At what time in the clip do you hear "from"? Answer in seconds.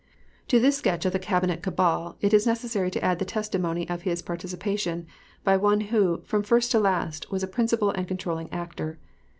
6.25-6.41